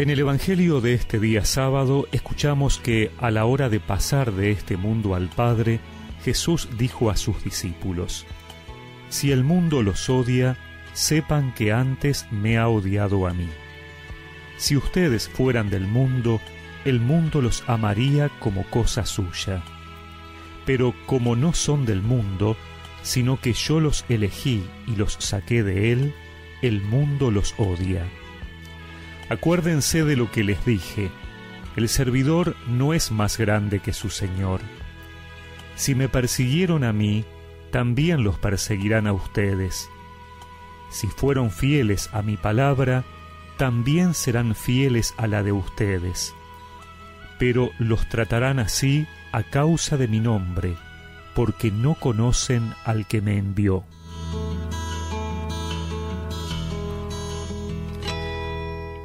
[0.00, 4.50] En el Evangelio de este día sábado escuchamos que a la hora de pasar de
[4.50, 5.78] este mundo al Padre,
[6.24, 8.24] Jesús dijo a sus discípulos,
[9.10, 10.56] Si el mundo los odia,
[10.94, 13.50] sepan que antes me ha odiado a mí.
[14.56, 16.40] Si ustedes fueran del mundo,
[16.86, 19.62] el mundo los amaría como cosa suya.
[20.64, 22.56] Pero como no son del mundo,
[23.02, 26.14] sino que yo los elegí y los saqué de él,
[26.62, 28.08] el mundo los odia.
[29.30, 31.08] Acuérdense de lo que les dije,
[31.76, 34.60] el servidor no es más grande que su Señor.
[35.76, 37.24] Si me persiguieron a mí,
[37.70, 39.88] también los perseguirán a ustedes.
[40.90, 43.04] Si fueron fieles a mi palabra,
[43.56, 46.34] también serán fieles a la de ustedes.
[47.38, 50.74] Pero los tratarán así a causa de mi nombre,
[51.36, 53.84] porque no conocen al que me envió.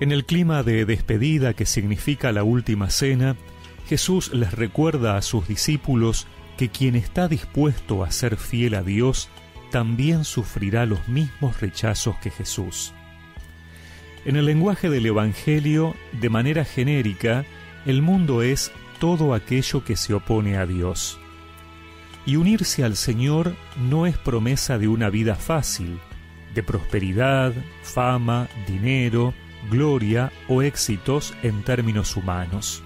[0.00, 3.36] En el clima de despedida que significa la última cena,
[3.88, 9.28] Jesús les recuerda a sus discípulos que quien está dispuesto a ser fiel a Dios
[9.72, 12.92] también sufrirá los mismos rechazos que Jesús.
[14.24, 17.44] En el lenguaje del Evangelio, de manera genérica,
[17.84, 21.18] el mundo es todo aquello que se opone a Dios.
[22.24, 25.98] Y unirse al Señor no es promesa de una vida fácil,
[26.54, 29.34] de prosperidad, fama, dinero,
[29.68, 32.82] gloria o éxitos en términos humanos.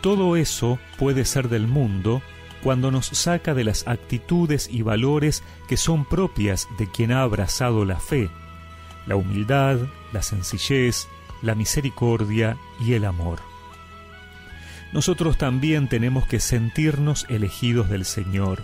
[0.00, 2.22] Todo eso puede ser del mundo
[2.62, 7.84] cuando nos saca de las actitudes y valores que son propias de quien ha abrazado
[7.84, 8.30] la fe,
[9.06, 9.78] la humildad,
[10.12, 11.08] la sencillez,
[11.40, 13.38] la misericordia y el amor.
[14.92, 18.62] Nosotros también tenemos que sentirnos elegidos del Señor.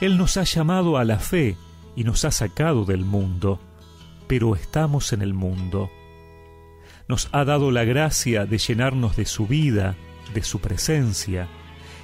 [0.00, 1.56] Él nos ha llamado a la fe
[1.96, 3.60] y nos ha sacado del mundo
[4.26, 5.90] pero estamos en el mundo.
[7.08, 9.94] Nos ha dado la gracia de llenarnos de su vida,
[10.32, 11.48] de su presencia,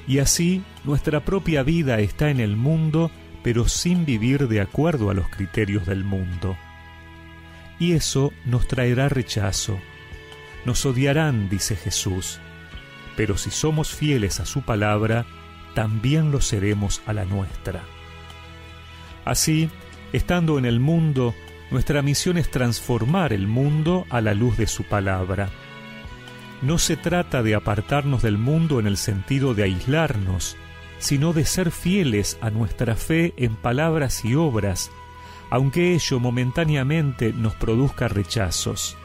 [0.07, 3.11] y así nuestra propia vida está en el mundo,
[3.43, 6.57] pero sin vivir de acuerdo a los criterios del mundo.
[7.79, 9.79] Y eso nos traerá rechazo.
[10.67, 12.41] Nos odiarán, dice Jesús,
[13.17, 15.27] pero si somos fieles a su palabra,
[15.75, 17.83] también lo seremos a la nuestra.
[19.25, 19.71] Así,
[20.13, 21.35] estando en el mundo,
[21.71, 25.51] nuestra misión es transformar el mundo a la luz de su palabra.
[26.63, 30.57] No se trata de apartarnos del mundo en el sentido de aislarnos,
[30.99, 34.91] sino de ser fieles a nuestra fe en palabras y obras,
[35.49, 38.97] aunque ello momentáneamente nos produzca rechazos.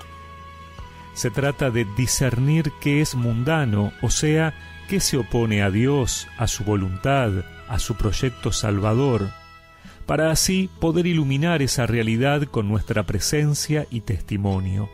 [1.13, 4.53] Se trata de discernir qué es mundano, o sea,
[4.89, 7.31] qué se opone a Dios, a su voluntad,
[7.69, 9.29] a su proyecto salvador,
[10.05, 14.89] para así poder iluminar esa realidad con nuestra presencia y testimonio.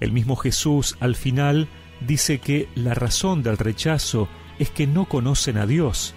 [0.00, 1.68] El mismo Jesús al final
[2.00, 6.14] dice que la razón del rechazo es que no conocen a Dios.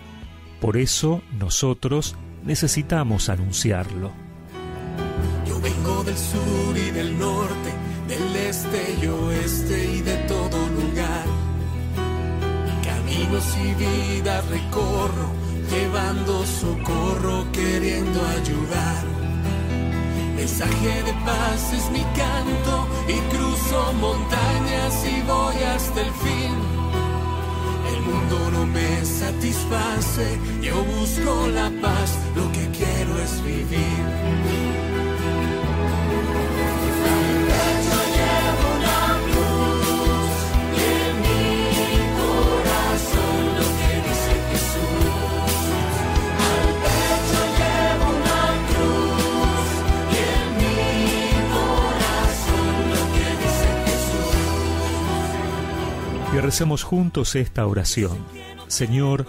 [0.59, 4.11] Por eso nosotros necesitamos anunciarlo.
[5.47, 7.73] Yo vengo del sur y del norte,
[8.07, 11.25] del este y oeste y de todo lugar.
[12.83, 19.03] Caminos y vida recorro llevando socorro, queriendo ayudar.
[20.35, 26.53] Mensaje de paz es mi canto y cruzo montañas y voy hasta el fin.
[27.91, 32.17] El mundo no me satisface, yo busco la paz,
[56.35, 58.17] y recemos juntos esta oración.
[58.67, 59.25] Señor,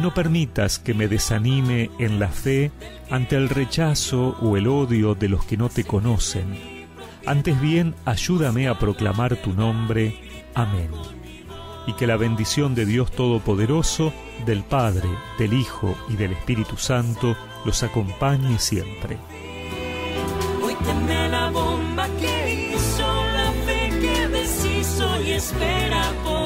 [0.00, 2.72] no permitas que me desanime en la fe
[3.10, 6.86] ante el rechazo o el odio de los que no te conocen.
[7.26, 10.18] Antes bien, ayúdame a proclamar tu nombre.
[10.54, 10.90] Amén.
[11.86, 14.12] Y que la bendición de Dios Todopoderoso,
[14.44, 15.08] del Padre,
[15.38, 19.16] del Hijo y del Espíritu Santo los acompañe siempre.
[20.60, 20.74] Hoy
[21.30, 26.37] la bomba que hizo la fe que deshizo y espera por.